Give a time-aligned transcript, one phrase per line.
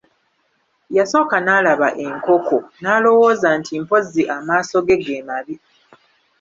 [0.97, 5.55] Yasooka n'alaba enkoko n'alowooza nti mpozzi amaaso ge ge mabi.